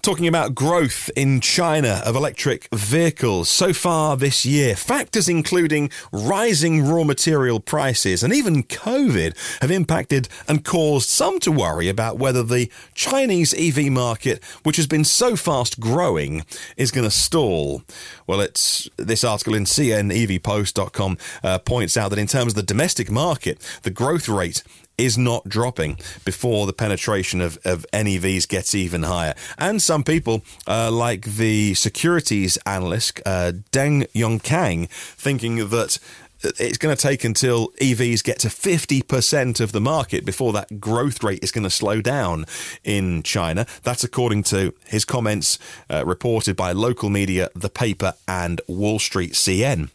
talking 0.08 0.26
about 0.26 0.56
growth 0.56 1.12
in 1.18 1.42
China 1.42 2.02
of 2.06 2.16
electric 2.16 2.70
vehicles 2.74 3.50
so 3.50 3.74
far 3.74 4.16
this 4.16 4.46
year. 4.46 4.74
Factors 4.74 5.28
including 5.28 5.90
rising 6.14 6.88
raw 6.88 7.04
material 7.04 7.60
prices 7.60 8.24
and 8.24 8.34
even 8.34 8.64
COVID 8.64 9.36
have 9.62 9.70
impacted 9.70 10.30
and 10.48 10.64
caused 10.64 11.10
some 11.10 11.42
to 11.42 11.52
worry 11.52 11.90
about 11.90 12.18
whether 12.18 12.42
the 12.42 12.72
Chinese 12.94 13.54
EV 13.54 13.92
market, 13.92 14.42
which 14.64 14.78
has 14.78 14.88
been 14.88 15.04
so 15.04 15.36
fast 15.36 15.78
growing, 15.78 16.46
is 16.78 16.90
going 16.90 17.04
to 17.04 17.12
stall. 17.12 17.82
Well, 18.28 18.40
it's 18.40 18.90
this 18.96 19.26
article 19.26 19.56
in 19.56 19.66
cnevpost.com 19.66 21.18
uh, 21.44 21.60
points 21.60 21.98
out 21.98 22.12
that 22.12 22.20
in 22.20 22.28
terms 22.28 22.54
of 22.54 22.56
the 22.56 22.64
domestic 22.64 23.12
market, 23.12 23.60
the 23.84 23.92
growth 23.92 24.30
rate 24.30 24.64
is 24.98 25.18
not 25.18 25.48
dropping 25.48 25.98
before 26.26 26.66
the 26.66 26.74
penetration 26.74 27.42
of, 27.42 27.58
of 27.64 27.86
NEVs 27.94 28.48
gets 28.48 28.74
even 28.74 29.04
higher. 29.04 29.36
And 29.58 29.82
some 29.82 30.04
people, 30.04 30.44
uh, 30.66 30.92
like 30.92 31.26
the 31.26 31.74
securities 31.76 32.58
analyst 32.66 33.22
uh, 33.26 33.54
Deng 33.72 34.08
Yongkang, 34.14 34.90
thinking 34.90 35.70
that 35.70 36.00
it's 36.44 36.78
going 36.78 36.96
to 36.96 37.02
take 37.02 37.24
until 37.24 37.70
EVs 37.82 38.24
get 38.24 38.40
to 38.40 38.48
50% 38.48 39.60
of 39.60 39.72
the 39.72 39.82
market 39.82 40.26
before 40.26 40.54
that 40.54 40.80
growth 40.80 41.24
rate 41.24 41.44
is 41.44 41.52
going 41.52 41.64
to 41.64 41.70
slow 41.70 42.02
down 42.02 42.46
in 42.84 43.24
China. 43.24 43.66
That's 43.84 44.04
according 44.04 44.44
to 44.44 44.74
his 44.86 45.06
comments 45.06 45.58
uh, 45.90 46.06
reported 46.06 46.56
by 46.56 46.74
local 46.74 47.10
media, 47.10 47.50
The 47.56 47.70
Paper, 47.70 48.14
and 48.28 48.62
Wall 48.68 49.00
Street 49.00 49.34
CN. 49.34 49.90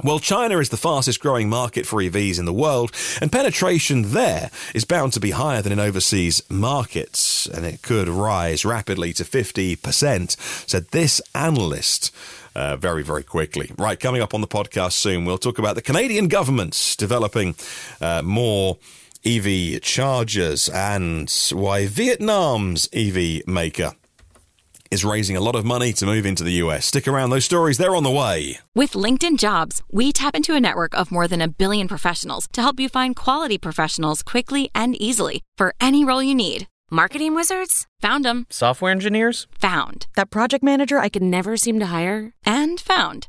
Well, 0.00 0.18
China 0.18 0.58
is 0.58 0.70
the 0.70 0.76
fastest 0.76 1.20
growing 1.20 1.48
market 1.48 1.86
for 1.86 1.98
EVs 2.00 2.38
in 2.38 2.44
the 2.44 2.52
world, 2.52 2.90
and 3.20 3.30
penetration 3.30 4.10
there 4.12 4.50
is 4.74 4.84
bound 4.84 5.12
to 5.12 5.20
be 5.20 5.30
higher 5.30 5.62
than 5.62 5.70
in 5.70 5.78
overseas 5.78 6.42
markets, 6.50 7.46
and 7.46 7.64
it 7.64 7.82
could 7.82 8.08
rise 8.08 8.64
rapidly 8.64 9.12
to 9.12 9.22
50%, 9.22 10.36
said 10.68 10.88
this 10.88 11.20
analyst. 11.34 12.12
Uh, 12.54 12.76
very, 12.76 13.02
very 13.02 13.22
quickly. 13.22 13.70
Right, 13.78 13.98
coming 13.98 14.20
up 14.20 14.34
on 14.34 14.42
the 14.42 14.46
podcast 14.46 14.92
soon, 14.92 15.24
we'll 15.24 15.38
talk 15.38 15.58
about 15.58 15.74
the 15.74 15.80
Canadian 15.80 16.28
government's 16.28 16.96
developing 16.96 17.54
uh, 17.98 18.20
more 18.22 18.76
EV 19.24 19.80
chargers 19.80 20.68
and 20.68 21.32
why 21.52 21.86
Vietnam's 21.86 22.90
EV 22.92 23.46
maker 23.46 23.92
is 24.92 25.04
raising 25.04 25.36
a 25.36 25.40
lot 25.40 25.54
of 25.54 25.64
money 25.64 25.92
to 25.94 26.06
move 26.06 26.26
into 26.26 26.44
the 26.44 26.60
US. 26.64 26.86
Stick 26.86 27.08
around, 27.08 27.30
those 27.30 27.46
stories, 27.46 27.78
they're 27.78 27.96
on 27.96 28.02
the 28.02 28.10
way. 28.10 28.58
With 28.74 28.92
LinkedIn 28.92 29.38
Jobs, 29.38 29.82
we 29.90 30.12
tap 30.12 30.36
into 30.36 30.54
a 30.54 30.60
network 30.60 30.94
of 30.94 31.10
more 31.10 31.26
than 31.26 31.40
a 31.40 31.48
billion 31.48 31.88
professionals 31.88 32.46
to 32.52 32.60
help 32.60 32.78
you 32.78 32.88
find 32.88 33.16
quality 33.16 33.58
professionals 33.58 34.22
quickly 34.22 34.70
and 34.74 34.94
easily 35.00 35.42
for 35.56 35.74
any 35.80 36.04
role 36.04 36.22
you 36.22 36.34
need. 36.34 36.68
Marketing 36.90 37.34
wizards? 37.34 37.86
Found 38.00 38.26
them. 38.26 38.46
Software 38.50 38.92
engineers? 38.92 39.46
Found. 39.60 40.06
That 40.14 40.28
project 40.28 40.62
manager 40.62 40.98
I 40.98 41.08
could 41.08 41.22
never 41.22 41.56
seem 41.56 41.80
to 41.80 41.86
hire? 41.86 42.34
And 42.44 42.78
found. 42.78 43.28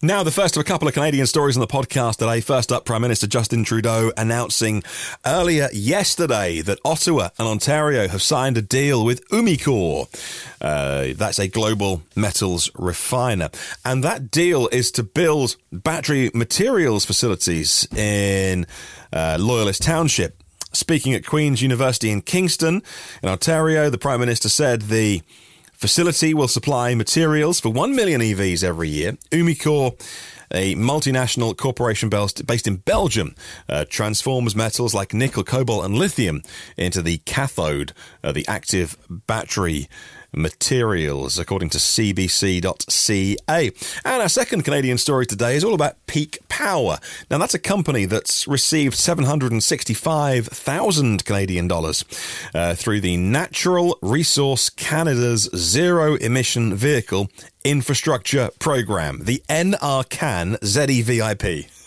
Now, 0.00 0.22
the 0.22 0.30
first 0.30 0.56
of 0.56 0.60
a 0.60 0.64
couple 0.64 0.86
of 0.86 0.94
Canadian 0.94 1.26
stories 1.26 1.56
on 1.56 1.60
the 1.60 1.66
podcast 1.66 2.18
today. 2.18 2.40
First 2.40 2.70
up, 2.70 2.84
Prime 2.84 3.02
Minister 3.02 3.26
Justin 3.26 3.64
Trudeau 3.64 4.12
announcing 4.16 4.82
earlier 5.26 5.68
yesterday 5.72 6.60
that 6.60 6.78
Ottawa 6.84 7.30
and 7.38 7.48
Ontario 7.48 8.06
have 8.08 8.22
signed 8.22 8.56
a 8.56 8.62
deal 8.62 9.04
with 9.04 9.28
Umicore. 9.30 10.06
Uh, 10.60 11.14
that's 11.16 11.38
a 11.38 11.48
global 11.48 12.02
metals 12.14 12.70
refiner. 12.76 13.50
And 13.84 14.04
that 14.04 14.30
deal 14.30 14.68
is 14.68 14.90
to 14.92 15.02
build 15.02 15.56
battery 15.72 16.30
materials 16.32 17.04
facilities 17.04 17.88
in 17.96 18.66
uh, 19.12 19.36
Loyalist 19.40 19.82
Township. 19.82 20.42
Speaking 20.72 21.14
at 21.14 21.26
Queen's 21.26 21.62
University 21.62 22.10
in 22.10 22.20
Kingston, 22.20 22.82
in 23.22 23.28
Ontario, 23.28 23.90
the 23.90 23.98
Prime 23.98 24.20
Minister 24.20 24.48
said 24.48 24.82
the 24.82 25.22
facility 25.78 26.34
will 26.34 26.48
supply 26.48 26.94
materials 26.94 27.60
for 27.60 27.70
1 27.70 27.94
million 27.94 28.20
EVs 28.20 28.64
every 28.64 28.88
year. 28.88 29.12
Umicore 29.30 29.98
a 30.52 30.74
multinational 30.74 31.56
corporation 31.56 32.08
based 32.08 32.66
in 32.66 32.76
Belgium, 32.76 33.34
uh, 33.68 33.84
transforms 33.88 34.56
metals 34.56 34.94
like 34.94 35.12
nickel, 35.12 35.44
cobalt, 35.44 35.84
and 35.84 35.94
lithium 35.94 36.42
into 36.76 37.02
the 37.02 37.18
cathode, 37.18 37.92
uh, 38.24 38.32
the 38.32 38.48
active 38.48 38.96
battery 39.08 39.88
materials, 40.32 41.38
according 41.38 41.68
to 41.70 41.78
CBC.ca. 41.78 43.70
And 44.04 44.22
our 44.22 44.28
second 44.28 44.62
Canadian 44.62 44.98
story 44.98 45.26
today 45.26 45.56
is 45.56 45.64
all 45.64 45.74
about 45.74 45.96
Peak 46.06 46.38
Power. 46.48 46.98
Now, 47.30 47.38
that's 47.38 47.54
a 47.54 47.58
company 47.58 48.04
that's 48.04 48.46
received 48.46 48.94
765,000 48.94 51.24
Canadian 51.24 51.66
dollars 51.68 52.04
uh, 52.54 52.74
through 52.74 53.00
the 53.00 53.16
Natural 53.16 53.98
Resource 54.02 54.68
Canada's 54.70 55.48
Zero 55.54 56.16
Emission 56.16 56.74
Vehicle 56.74 57.30
Infrastructure 57.64 58.50
Program, 58.58 59.20
the 59.22 59.42
NRCan 59.48 60.58
ZEVIP. 60.60 61.77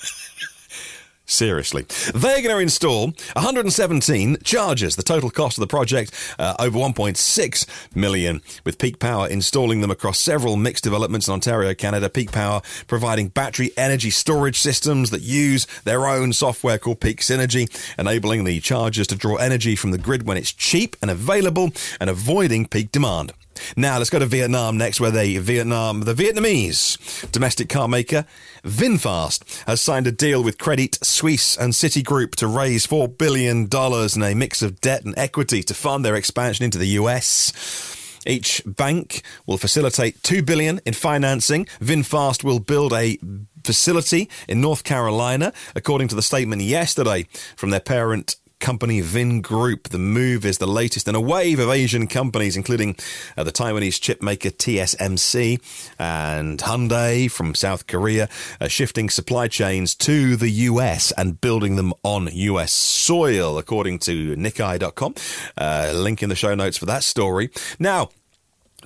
Seriously. 1.31 1.85
They're 2.13 2.41
going 2.41 2.55
to 2.55 2.57
install 2.57 3.13
117 3.33 4.37
chargers. 4.43 4.97
The 4.97 5.03
total 5.03 5.29
cost 5.29 5.57
of 5.57 5.61
the 5.61 5.67
project, 5.67 6.13
uh, 6.37 6.55
over 6.59 6.77
1.6 6.77 7.95
million, 7.95 8.41
with 8.65 8.77
Peak 8.77 8.99
Power 8.99 9.29
installing 9.29 9.79
them 9.79 9.89
across 9.89 10.19
several 10.19 10.57
mixed 10.57 10.83
developments 10.83 11.27
in 11.27 11.33
Ontario, 11.33 11.73
Canada. 11.73 12.09
Peak 12.09 12.31
Power 12.31 12.61
providing 12.87 13.29
battery 13.29 13.71
energy 13.77 14.09
storage 14.09 14.59
systems 14.59 15.09
that 15.11 15.21
use 15.21 15.65
their 15.85 16.05
own 16.05 16.33
software 16.33 16.77
called 16.77 16.99
Peak 16.99 17.21
Synergy, 17.21 17.69
enabling 17.97 18.43
the 18.43 18.59
chargers 18.59 19.07
to 19.07 19.15
draw 19.15 19.37
energy 19.37 19.75
from 19.75 19.91
the 19.91 19.97
grid 19.97 20.27
when 20.27 20.37
it's 20.37 20.51
cheap 20.51 20.97
and 21.01 21.09
available 21.09 21.71
and 21.99 22.09
avoiding 22.09 22.67
peak 22.67 22.91
demand. 22.91 23.31
Now 23.75 23.97
let's 23.97 24.09
go 24.09 24.19
to 24.19 24.25
Vietnam 24.25 24.77
next, 24.77 24.99
where 24.99 25.11
the 25.11 25.37
Vietnam, 25.37 26.01
the 26.01 26.13
Vietnamese 26.13 27.31
domestic 27.31 27.69
car 27.69 27.87
maker 27.87 28.25
VinFast 28.63 29.65
has 29.65 29.81
signed 29.81 30.07
a 30.07 30.11
deal 30.11 30.43
with 30.43 30.57
Credit 30.57 30.97
Suisse 31.03 31.57
and 31.57 31.73
Citigroup 31.73 32.35
to 32.35 32.47
raise 32.47 32.85
four 32.85 33.07
billion 33.07 33.67
dollars 33.67 34.15
in 34.15 34.23
a 34.23 34.35
mix 34.35 34.61
of 34.61 34.81
debt 34.81 35.03
and 35.03 35.17
equity 35.17 35.63
to 35.63 35.73
fund 35.73 36.05
their 36.05 36.15
expansion 36.15 36.63
into 36.65 36.77
the 36.77 36.87
US. 36.99 37.97
Each 38.25 38.61
bank 38.65 39.23
will 39.47 39.57
facilitate 39.57 40.21
2 40.21 40.43
billion 40.43 40.79
in 40.85 40.93
financing. 40.93 41.65
VinFast 41.79 42.43
will 42.43 42.59
build 42.59 42.93
a 42.93 43.17
facility 43.63 44.29
in 44.47 44.61
North 44.61 44.83
Carolina, 44.83 45.53
according 45.75 46.07
to 46.09 46.15
the 46.15 46.21
statement 46.21 46.61
yesterday 46.61 47.25
from 47.55 47.71
their 47.71 47.79
parent 47.79 48.35
company 48.61 49.01
Vingroup. 49.01 49.89
The 49.89 49.97
move 49.97 50.45
is 50.45 50.59
the 50.59 50.67
latest 50.67 51.07
in 51.07 51.15
a 51.15 51.19
wave 51.19 51.59
of 51.59 51.69
Asian 51.69 52.07
companies, 52.07 52.55
including 52.55 52.95
uh, 53.35 53.43
the 53.43 53.51
Taiwanese 53.51 53.99
chip 53.99 54.21
maker 54.21 54.49
TSMC 54.49 55.59
and 55.99 56.59
Hyundai 56.59 57.29
from 57.29 57.55
South 57.55 57.87
Korea, 57.87 58.29
uh, 58.61 58.67
shifting 58.69 59.09
supply 59.09 59.47
chains 59.47 59.95
to 59.95 60.37
the 60.37 60.49
US 60.51 61.11
and 61.17 61.41
building 61.41 61.75
them 61.75 61.93
on 62.03 62.29
US 62.31 62.71
soil, 62.71 63.57
according 63.57 63.99
to 63.99 64.35
Nikkei.com. 64.35 65.15
Uh, 65.57 65.91
link 65.93 66.23
in 66.23 66.29
the 66.29 66.35
show 66.35 66.55
notes 66.55 66.77
for 66.77 66.85
that 66.85 67.03
story. 67.03 67.49
Now, 67.79 68.09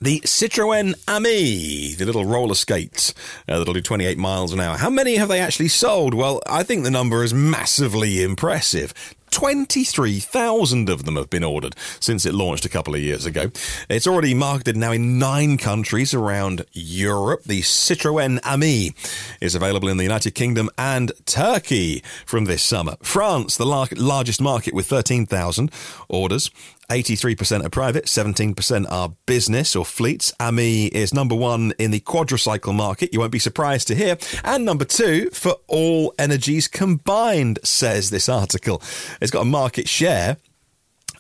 the 0.02 0.20
Citroën 0.22 0.94
Ami, 1.08 1.94
the 1.94 2.06
little 2.06 2.26
roller 2.26 2.56
skates 2.56 3.14
uh, 3.48 3.58
that'll 3.58 3.74
do 3.74 3.82
28 3.82 4.18
miles 4.18 4.52
an 4.52 4.60
hour. 4.60 4.76
How 4.78 4.90
many 4.90 5.16
have 5.16 5.30
they 5.30 5.40
actually 5.40 5.70
sold? 5.70 6.14
Well, 6.14 6.42
I 6.48 6.64
think 6.64 6.84
the 6.84 6.92
number 6.92 7.24
is 7.24 7.34
massively 7.34 8.22
impressive. 8.22 8.94
23,000 9.36 10.88
of 10.88 11.04
them 11.04 11.18
have 11.18 11.30
been 11.30 11.44
ordered 11.44 11.76
since 12.00 12.26
it 12.26 12.34
launched 12.34 12.64
a 12.64 12.70
couple 12.70 12.96
of 12.96 13.02
years 13.02 13.26
ago. 13.26 13.52
It's 13.90 14.08
already 14.08 14.34
marketed 14.34 14.78
now 14.78 14.94
in 14.94 15.20
nine 15.20 15.58
countries 15.58 16.14
around 16.14 16.66
Europe. 16.72 17.44
The 17.44 17.60
Citroën 17.60 18.40
Ami 18.46 18.94
is 19.42 19.54
available 19.54 19.90
in 19.90 19.98
the 19.98 20.04
United 20.04 20.36
Kingdom 20.36 20.70
and 20.78 21.12
Turkey 21.26 22.02
from 22.26 22.46
this 22.46 22.64
summer. 22.64 22.96
France, 23.02 23.58
the 23.58 23.66
lar- 23.66 23.90
largest 23.98 24.40
market 24.42 24.74
with 24.74 24.88
13,000 24.88 25.70
orders. 26.08 26.50
83% 26.90 27.66
are 27.66 27.70
private, 27.70 28.06
17% 28.06 28.92
are 28.92 29.14
business 29.26 29.76
or 29.76 29.86
fleets. 29.86 30.34
AMI 30.40 30.88
is 30.88 31.14
number 31.14 31.36
one 31.36 31.74
in 31.80 31.92
the 31.92 32.00
quadricycle 32.00 32.74
market. 32.76 33.14
You 33.14 33.20
won't 33.20 33.32
be 33.32 33.40
surprised 33.40 33.88
to 33.88 33.96
hear. 33.96 34.18
And 34.44 34.66
number 34.66 34.86
two 34.86 35.30
for 35.32 35.56
all 35.68 36.14
energies 36.20 36.68
combined, 36.68 37.60
says 37.64 38.10
this 38.10 38.30
article. 38.30 38.82
It's 39.22 39.32
got 39.32 39.42
a 39.42 39.46
market 39.46 39.88
share 39.88 40.38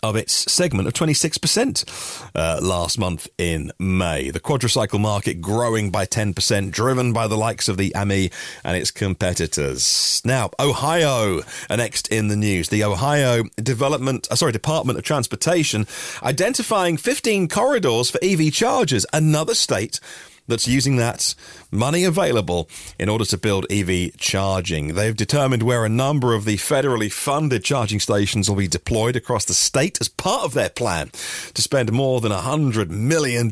of 0.09 0.15
its 0.15 0.51
segment 0.51 0.87
of 0.87 0.93
26% 0.93 2.29
uh, 2.35 2.59
last 2.61 2.99
month 2.99 3.27
in 3.37 3.71
May. 3.79 4.29
The 4.29 4.39
quadricycle 4.39 4.99
market 4.99 5.41
growing 5.41 5.89
by 5.89 6.05
10%, 6.05 6.71
driven 6.71 7.11
by 7.11 7.27
the 7.27 7.37
likes 7.37 7.67
of 7.67 7.77
the 7.77 7.93
AMI 7.95 8.31
and 8.63 8.77
its 8.77 8.91
competitors. 8.91 10.21
Now, 10.23 10.51
Ohio 10.59 11.41
are 11.69 11.77
next 11.77 12.07
in 12.09 12.27
the 12.27 12.35
news. 12.35 12.69
The 12.69 12.83
Ohio 12.83 13.43
Development, 13.55 14.27
uh, 14.29 14.35
sorry, 14.35 14.51
Department 14.51 14.99
of 14.99 15.05
Transportation 15.05 15.87
identifying 16.21 16.97
15 16.97 17.47
corridors 17.47 18.11
for 18.11 18.19
EV 18.21 18.51
chargers, 18.53 19.05
another 19.11 19.55
state 19.55 19.99
that's 20.47 20.67
using 20.67 20.97
that 20.97 21.35
money 21.71 22.03
available 22.03 22.69
in 22.99 23.09
order 23.09 23.25
to 23.25 23.37
build 23.37 23.65
EV 23.71 24.15
charging. 24.17 24.95
They've 24.95 25.15
determined 25.15 25.63
where 25.63 25.85
a 25.85 25.89
number 25.89 26.33
of 26.33 26.45
the 26.45 26.57
federally 26.57 27.11
funded 27.11 27.63
charging 27.63 27.99
stations 27.99 28.49
will 28.49 28.57
be 28.57 28.67
deployed 28.67 29.15
across 29.15 29.45
the 29.45 29.53
state 29.53 29.99
as 29.99 30.07
part 30.07 30.43
of 30.43 30.53
their 30.53 30.69
plan 30.69 31.09
to 31.53 31.61
spend 31.61 31.91
more 31.91 32.21
than 32.21 32.31
$100 32.31 32.89
million 32.89 33.51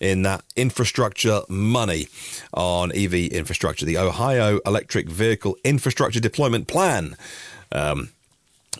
in 0.00 0.22
that 0.22 0.44
infrastructure 0.56 1.42
money 1.48 2.08
on 2.52 2.92
EV 2.94 3.14
infrastructure. 3.14 3.84
The 3.84 3.98
Ohio 3.98 4.60
Electric 4.64 5.08
Vehicle 5.08 5.56
Infrastructure 5.64 6.20
Deployment 6.20 6.68
Plan. 6.68 7.16
Um, 7.72 8.10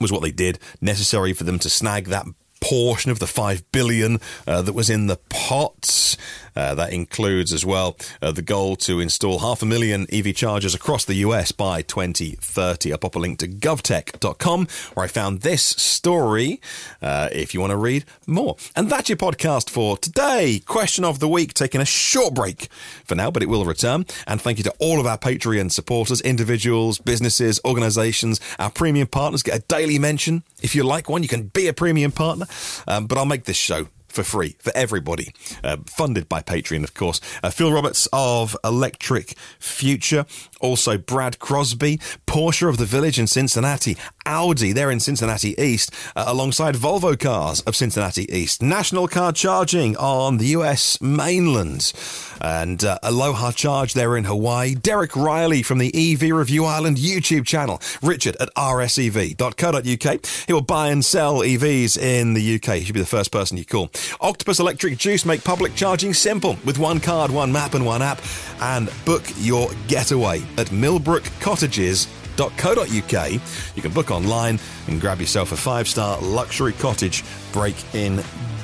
was 0.01 0.11
what 0.11 0.23
they 0.23 0.31
did 0.33 0.59
necessary 0.81 1.33
for 1.33 1.45
them 1.45 1.59
to 1.61 1.71
snag 1.71 2.07
that 2.07 2.27
portion 2.65 3.11
of 3.11 3.19
the 3.19 3.27
5 3.27 3.71
billion 3.73 4.19
uh, 4.47 4.63
that 4.63 4.73
was 4.73 4.89
in 4.89 5.07
the 5.07 5.19
pots. 5.29 6.17
Uh, 6.57 6.75
that 6.75 6.93
includes 6.93 7.53
as 7.53 7.67
well 7.67 7.97
uh, 8.23 8.31
the 8.31 8.41
goal 8.41 8.77
to 8.77 9.01
install 9.01 9.41
half 9.41 9.61
a 9.61 9.67
million 9.67 10.07
EV 10.13 10.35
chargers 10.35 10.75
across 10.75 11.05
the 11.05 11.15
US 11.17 11.53
by 11.53 11.83
2030. 11.83 12.93
I'll 12.93 12.99
pop 12.99 13.17
a 13.17 13.19
link 13.19 13.41
to 13.41 13.49
govtech.com 13.49 14.69
where 14.95 15.05
I 15.05 15.09
found 15.09 15.41
this 15.41 15.63
story 15.63 16.61
uh, 17.03 17.29
if 17.33 17.53
you 17.55 17.61
want 17.61 17.73
to 17.73 17.77
read 17.77 18.05
more. 18.27 18.57
And 18.77 18.89
that's 18.89 19.09
your 19.09 19.19
podcast 19.19 19.69
for 19.69 19.99
today. 19.99 20.61
Question 20.65 21.05
of 21.05 21.19
the 21.19 21.29
week, 21.29 21.55
taking 21.55 21.81
a 21.81 21.85
short 21.85 22.35
break 22.35 22.69
for 23.05 23.15
now, 23.17 23.31
but 23.31 23.43
it 23.43 23.49
will 23.49 23.65
return. 23.65 24.07
And 24.27 24.41
thank 24.41 24.59
you 24.59 24.65
to 24.65 24.75
all 24.79 25.01
of 25.01 25.07
our 25.07 25.19
Patreon 25.19 25.73
supporters, 25.73 26.21
individuals, 26.21 26.99
businesses, 26.99 27.61
organizations. 27.65 28.41
Our 28.59 28.71
premium 28.71 29.09
partners 29.09 29.43
get 29.43 29.59
a 29.59 29.63
daily 29.63 29.99
mention. 29.99 30.45
If 30.63 30.75
you 30.75 30.85
like 30.85 31.11
one, 31.11 31.23
you 31.23 31.29
can 31.29 31.49
be 31.49 31.67
a 31.67 31.73
premium 31.75 32.13
partner. 32.13 32.47
Um, 32.87 33.07
but 33.07 33.19
I'll 33.19 33.27
make 33.27 33.45
this 33.45 33.57
show 33.57 33.89
for 34.15 34.23
free 34.23 34.57
for 34.59 34.73
everybody. 34.75 35.33
Uh, 35.63 35.79
funded 35.87 36.29
by 36.29 36.41
Patreon, 36.41 36.85
of 36.85 36.95
course. 36.95 37.21
Uh, 37.43 37.51
Phil 37.51 37.73
Roberts 37.73 38.09
of 38.13 38.57
Electric 38.65 39.35
Future. 39.59 40.25
Also, 40.61 40.97
Brad 40.97 41.39
Crosby, 41.39 41.99
Porsche 42.27 42.69
of 42.69 42.79
the 42.79 42.87
Village 42.87 43.19
in 43.19 43.27
Cincinnati. 43.27 43.97
Audi, 44.25 44.73
they're 44.73 44.91
in 44.91 45.01
Cincinnati 45.01 45.55
East, 45.61 45.93
uh, 46.17 46.25
alongside 46.27 46.75
Volvo 46.75 47.19
Cars 47.19 47.61
of 47.63 47.77
Cincinnati 47.77 48.33
East. 48.35 48.63
National 48.63 49.07
Car 49.07 49.33
Charging 49.33 49.97
on 49.99 50.39
the 50.39 50.47
US 50.47 51.01
mainland. 51.03 51.93
And 52.41 52.83
uh, 52.85 52.99
Aloha 53.03 53.53
Charge 53.53 53.93
there 53.95 54.17
in 54.17 54.25
Hawaii. 54.25 54.75
Derek 54.75 55.15
Riley 55.17 55.63
from 55.63 55.79
the 55.79 55.93
EV 55.95 56.35
Review 56.35 56.65
Ireland 56.65 56.97
YouTube 56.97 57.45
channel. 57.45 57.81
Richard 58.03 58.37
at 58.41 58.55
rsev.co.uk. 58.55 60.27
He 60.47 60.53
will 60.53 60.61
buy 60.61 60.89
and 60.89 61.05
sell 61.05 61.41
EVs 61.41 61.99
in 61.99 62.35
the 62.35 62.55
UK. 62.55 62.77
He 62.77 62.85
should 62.85 62.95
be 62.95 63.01
the 63.01 63.07
first 63.07 63.33
person 63.33 63.59
you 63.59 63.65
call. 63.65 63.91
Octopus 64.21 64.61
Electric 64.61 64.99
Juice 64.99 65.25
make 65.25 65.45
public 65.45 65.75
charging 65.75 66.15
simple 66.15 66.57
with 66.65 66.79
one 66.79 67.01
card, 67.01 67.31
one 67.31 67.53
map, 67.53 67.75
and 67.75 67.85
one 67.85 68.03
app. 68.03 68.21
And 68.61 68.91
book 69.05 69.25
your 69.39 69.71
getaway 69.89 70.43
at 70.59 70.73
Millbrook 70.73 71.25
Cottages 71.41 72.09
co.uk. 72.37 73.31
You 73.77 73.83
can 73.83 73.93
book 73.93 74.11
online 74.11 74.59
and 74.89 75.01
grab 75.01 75.21
yourself 75.21 75.53
a 75.53 75.57
five 75.57 75.89
star 75.89 76.21
luxury 76.21 76.73
cottage 76.73 77.25
break 77.53 77.77
in 77.95 78.23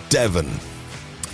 Devon. 0.08 0.50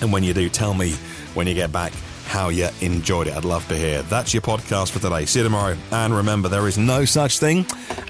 And 0.00 0.12
when 0.12 0.22
you 0.22 0.34
do, 0.34 0.48
tell 0.48 0.74
me 0.74 0.92
when 1.34 1.46
you 1.46 1.54
get 1.54 1.72
back 1.72 1.92
how 2.26 2.48
you 2.48 2.68
enjoyed 2.80 3.28
it. 3.28 3.36
I'd 3.36 3.44
love 3.44 3.66
to 3.68 3.76
hear. 3.76 4.02
That's 4.02 4.34
your 4.34 4.42
podcast 4.42 4.90
for 4.90 4.98
today. 4.98 5.24
See 5.26 5.38
you 5.38 5.44
tomorrow. 5.44 5.76
And 5.92 6.14
remember, 6.14 6.48
there 6.48 6.66
is 6.68 6.76
no 6.76 7.04
such 7.04 7.38
thing 7.38 7.66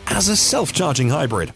as 0.09 0.29
a 0.29 0.37
self 0.37 0.73
charging 0.73 1.09
hybrid. 1.09 1.53